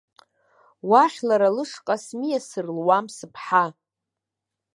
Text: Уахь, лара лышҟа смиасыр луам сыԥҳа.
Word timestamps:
Уахь, 0.89 1.19
лара 1.27 1.49
лышҟа 1.55 1.95
смиасыр 2.03 2.67
луам 2.75 3.05
сыԥҳа. 3.15 3.65